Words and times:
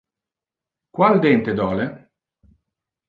Qual 0.99 1.21
dente 1.27 1.55
dole? 1.61 1.85